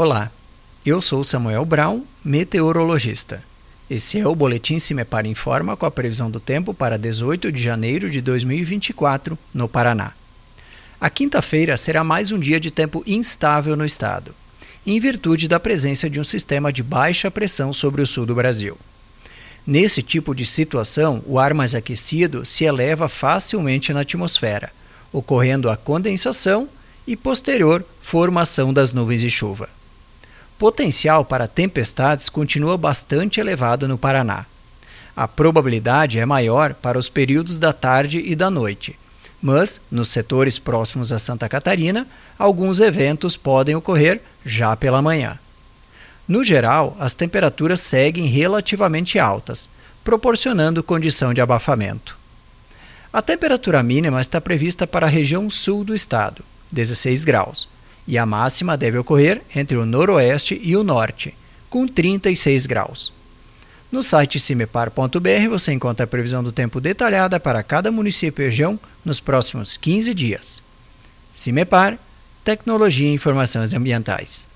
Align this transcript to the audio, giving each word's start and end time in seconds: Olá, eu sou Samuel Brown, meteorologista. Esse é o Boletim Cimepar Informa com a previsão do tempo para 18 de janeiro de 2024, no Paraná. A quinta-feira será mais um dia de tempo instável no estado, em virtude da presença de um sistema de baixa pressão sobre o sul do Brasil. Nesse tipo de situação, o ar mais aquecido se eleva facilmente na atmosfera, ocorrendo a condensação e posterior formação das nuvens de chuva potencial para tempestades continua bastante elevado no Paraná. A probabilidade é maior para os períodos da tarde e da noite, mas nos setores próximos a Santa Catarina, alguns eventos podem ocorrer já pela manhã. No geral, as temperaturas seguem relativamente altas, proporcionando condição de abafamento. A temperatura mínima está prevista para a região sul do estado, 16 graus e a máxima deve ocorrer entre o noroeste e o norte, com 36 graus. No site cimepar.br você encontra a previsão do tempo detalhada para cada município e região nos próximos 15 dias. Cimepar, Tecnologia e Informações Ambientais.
Olá, 0.00 0.30
eu 0.86 1.02
sou 1.02 1.24
Samuel 1.24 1.64
Brown, 1.64 2.04
meteorologista. 2.24 3.42
Esse 3.90 4.20
é 4.20 4.28
o 4.28 4.32
Boletim 4.32 4.78
Cimepar 4.78 5.26
Informa 5.26 5.76
com 5.76 5.86
a 5.86 5.90
previsão 5.90 6.30
do 6.30 6.38
tempo 6.38 6.72
para 6.72 6.96
18 6.96 7.50
de 7.50 7.60
janeiro 7.60 8.08
de 8.08 8.20
2024, 8.20 9.36
no 9.52 9.68
Paraná. 9.68 10.12
A 11.00 11.10
quinta-feira 11.10 11.76
será 11.76 12.04
mais 12.04 12.30
um 12.30 12.38
dia 12.38 12.60
de 12.60 12.70
tempo 12.70 13.02
instável 13.08 13.74
no 13.76 13.84
estado, 13.84 14.32
em 14.86 15.00
virtude 15.00 15.48
da 15.48 15.58
presença 15.58 16.08
de 16.08 16.20
um 16.20 16.24
sistema 16.24 16.72
de 16.72 16.84
baixa 16.84 17.28
pressão 17.28 17.72
sobre 17.72 18.00
o 18.00 18.06
sul 18.06 18.24
do 18.24 18.36
Brasil. 18.36 18.78
Nesse 19.66 20.00
tipo 20.00 20.32
de 20.32 20.46
situação, 20.46 21.24
o 21.26 21.40
ar 21.40 21.52
mais 21.52 21.74
aquecido 21.74 22.44
se 22.44 22.62
eleva 22.62 23.08
facilmente 23.08 23.92
na 23.92 24.02
atmosfera, 24.02 24.70
ocorrendo 25.12 25.68
a 25.68 25.76
condensação 25.76 26.68
e 27.04 27.16
posterior 27.16 27.84
formação 28.00 28.72
das 28.72 28.92
nuvens 28.92 29.22
de 29.22 29.28
chuva 29.28 29.68
potencial 30.58 31.24
para 31.24 31.46
tempestades 31.46 32.28
continua 32.28 32.76
bastante 32.76 33.38
elevado 33.38 33.86
no 33.86 33.96
Paraná. 33.96 34.44
A 35.16 35.28
probabilidade 35.28 36.18
é 36.18 36.26
maior 36.26 36.74
para 36.74 36.98
os 36.98 37.08
períodos 37.08 37.58
da 37.58 37.72
tarde 37.72 38.20
e 38.24 38.34
da 38.34 38.50
noite, 38.50 38.98
mas 39.40 39.80
nos 39.90 40.08
setores 40.08 40.58
próximos 40.58 41.12
a 41.12 41.18
Santa 41.18 41.48
Catarina, 41.48 42.06
alguns 42.38 42.80
eventos 42.80 43.36
podem 43.36 43.74
ocorrer 43.74 44.20
já 44.44 44.76
pela 44.76 45.00
manhã. 45.00 45.38
No 46.26 46.44
geral, 46.44 46.96
as 47.00 47.14
temperaturas 47.14 47.80
seguem 47.80 48.26
relativamente 48.26 49.18
altas, 49.18 49.68
proporcionando 50.04 50.82
condição 50.82 51.32
de 51.32 51.40
abafamento. 51.40 52.18
A 53.12 53.22
temperatura 53.22 53.82
mínima 53.82 54.20
está 54.20 54.40
prevista 54.40 54.86
para 54.86 55.06
a 55.06 55.10
região 55.10 55.48
sul 55.48 55.84
do 55.84 55.94
estado, 55.94 56.44
16 56.70 57.24
graus 57.24 57.77
e 58.08 58.16
a 58.16 58.24
máxima 58.24 58.74
deve 58.74 58.96
ocorrer 58.96 59.42
entre 59.54 59.76
o 59.76 59.84
noroeste 59.84 60.58
e 60.64 60.74
o 60.74 60.82
norte, 60.82 61.34
com 61.68 61.86
36 61.86 62.64
graus. 62.64 63.12
No 63.92 64.02
site 64.02 64.40
cimepar.br 64.40 65.48
você 65.50 65.72
encontra 65.72 66.04
a 66.04 66.06
previsão 66.06 66.42
do 66.42 66.50
tempo 66.50 66.80
detalhada 66.80 67.38
para 67.38 67.62
cada 67.62 67.92
município 67.92 68.42
e 68.42 68.46
região 68.46 68.80
nos 69.04 69.20
próximos 69.20 69.76
15 69.76 70.14
dias. 70.14 70.62
Cimepar, 71.34 71.98
Tecnologia 72.42 73.08
e 73.08 73.12
Informações 73.12 73.74
Ambientais. 73.74 74.48